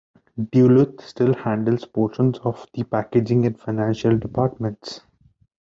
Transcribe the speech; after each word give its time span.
Duluth 0.51 0.99
still 1.05 1.35
handles 1.35 1.85
portions 1.85 2.39
of 2.39 2.65
the 2.73 2.83
packaging 2.85 3.45
and 3.45 3.59
financial 3.59 4.17
departments. 4.17 5.01